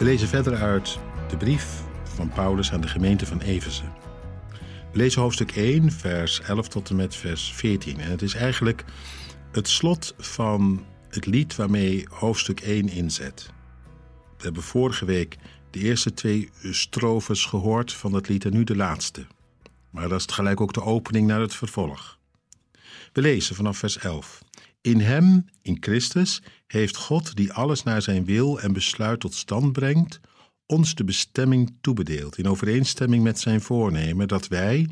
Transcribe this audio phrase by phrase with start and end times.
[0.00, 3.82] We lezen verder uit de brief van Paulus aan de gemeente van Efeze.
[4.92, 8.00] We lezen hoofdstuk 1, vers 11 tot en met vers 14.
[8.00, 8.84] En het is eigenlijk
[9.52, 13.50] het slot van het lied waarmee hoofdstuk 1 inzet.
[14.36, 15.36] We hebben vorige week
[15.70, 19.26] de eerste twee strofes gehoord van het lied en nu de laatste.
[19.90, 22.18] Maar dat is tegelijk ook de opening naar het vervolg.
[23.12, 24.42] We lezen vanaf vers 11.
[24.82, 29.72] In Hem, in Christus, heeft God, die alles naar zijn wil en besluit tot stand
[29.72, 30.20] brengt,
[30.66, 34.88] ons de bestemming toebedeeld, in overeenstemming met zijn voornemen, dat wij,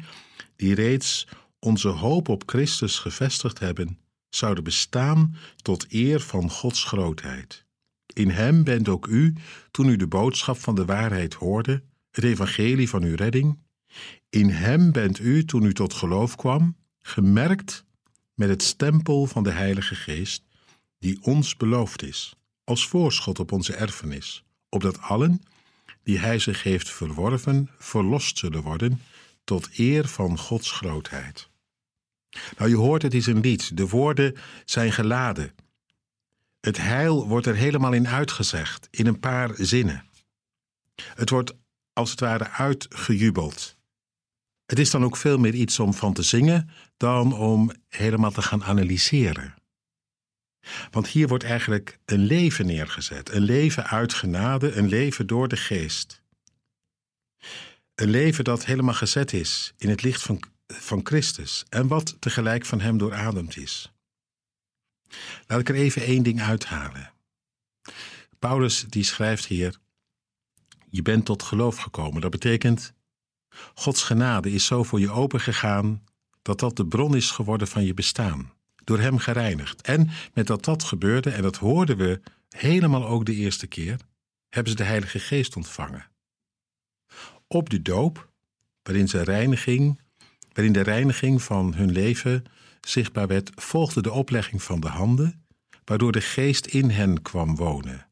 [0.56, 7.64] die reeds onze hoop op Christus gevestigd hebben, zouden bestaan tot eer van Gods grootheid.
[8.12, 9.34] In Hem bent ook u,
[9.70, 13.58] toen u de boodschap van de waarheid hoorde, het evangelie van uw redding,
[14.30, 17.86] in Hem bent u, toen u tot geloof kwam, gemerkt
[18.38, 20.42] met het stempel van de Heilige Geest,
[20.98, 25.42] die ons beloofd is, als voorschot op onze erfenis, opdat allen
[26.02, 29.02] die Hij zich heeft verworven, verlost zullen worden
[29.44, 31.48] tot eer van Gods grootheid.
[32.56, 33.76] Nou, je hoort, het is een lied.
[33.76, 35.54] De woorden zijn geladen.
[36.60, 40.04] Het heil wordt er helemaal in uitgezegd, in een paar zinnen.
[41.14, 41.54] Het wordt
[41.92, 43.77] als het ware uitgejubeld.
[44.68, 48.42] Het is dan ook veel meer iets om van te zingen dan om helemaal te
[48.42, 49.54] gaan analyseren.
[50.90, 55.56] Want hier wordt eigenlijk een leven neergezet, een leven uit genade, een leven door de
[55.56, 56.22] geest.
[57.94, 62.66] Een leven dat helemaal gezet is in het licht van, van Christus en wat tegelijk
[62.66, 63.92] van Hem doorademd is.
[65.46, 67.12] Laat ik er even één ding uithalen.
[68.38, 69.78] Paulus die schrijft hier,
[70.90, 72.20] je bent tot geloof gekomen.
[72.20, 72.96] Dat betekent,
[73.74, 76.04] Gods genade is zo voor je opengegaan
[76.42, 78.52] dat dat de bron is geworden van je bestaan,
[78.84, 79.80] door Hem gereinigd.
[79.80, 83.96] En met dat dat gebeurde, en dat hoorden we helemaal ook de eerste keer,
[84.48, 86.10] hebben ze de Heilige Geest ontvangen.
[87.46, 88.28] Op de doop,
[88.82, 90.00] waarin, ze reiniging,
[90.52, 92.44] waarin de reiniging van hun leven
[92.80, 95.46] zichtbaar werd, volgde de oplegging van de handen,
[95.84, 98.08] waardoor de Geest in hen kwam wonen.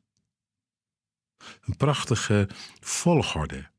[1.60, 2.48] Een prachtige
[2.80, 3.70] volgorde.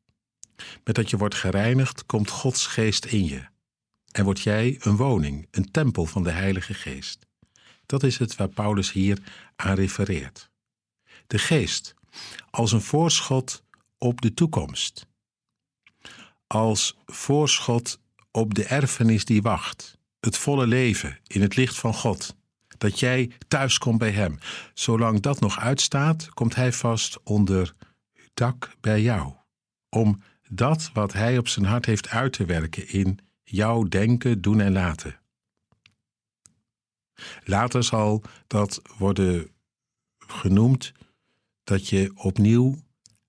[0.83, 3.45] Met dat je wordt gereinigd, komt Gods Geest in je.
[4.11, 7.25] En word jij een woning, een tempel van de Heilige Geest.
[7.85, 9.17] Dat is het waar Paulus hier
[9.55, 10.49] aan refereert.
[11.27, 11.95] De Geest
[12.49, 13.63] als een voorschot
[13.97, 15.07] op de toekomst.
[16.47, 17.99] Als voorschot
[18.31, 19.97] op de erfenis die wacht.
[20.19, 22.35] Het volle leven in het licht van God.
[22.77, 24.39] Dat jij thuis komt bij Hem.
[24.73, 27.73] Zolang dat nog uitstaat, komt Hij vast onder
[28.33, 29.33] dak bij jou.
[29.89, 34.59] Om dat wat Hij op zijn hart heeft uit te werken in jouw denken, doen
[34.59, 35.19] en laten.
[37.43, 39.49] Later zal dat worden
[40.17, 40.93] genoemd
[41.63, 42.77] dat je opnieuw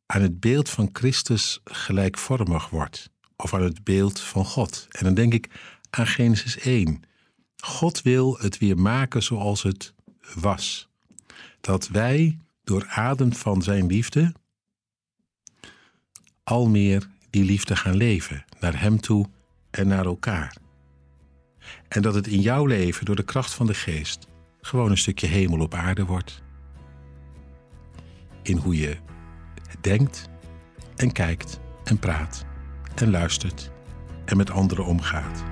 [0.06, 4.86] aan het beeld van Christus gelijkvormig wordt, of aan het beeld van God.
[4.90, 5.50] En dan denk ik
[5.90, 7.02] aan Genesis 1.
[7.56, 9.94] God wil het weer maken zoals het
[10.34, 10.88] was.
[11.60, 14.32] Dat wij door adem van zijn liefde
[16.48, 19.26] al meer die liefde gaan leven naar Hem toe
[19.70, 20.56] en naar elkaar.
[21.88, 24.26] En dat het in jouw leven door de kracht van de geest
[24.60, 26.42] gewoon een stukje hemel op aarde wordt.
[28.42, 28.96] In hoe je
[29.80, 30.28] denkt
[30.96, 32.44] en kijkt en praat
[32.94, 33.70] en luistert
[34.24, 35.44] en met anderen omgaat.